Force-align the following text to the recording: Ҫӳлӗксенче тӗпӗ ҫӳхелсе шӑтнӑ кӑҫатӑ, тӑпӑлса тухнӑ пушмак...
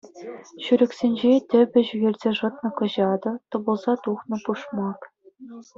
Ҫӳлӗксенче 0.67 1.31
тӗпӗ 1.51 1.81
ҫӳхелсе 1.89 2.31
шӑтнӑ 2.41 2.69
кӑҫатӑ, 2.81 3.33
тӑпӑлса 3.53 3.93
тухнӑ 4.09 4.37
пушмак... 4.49 4.99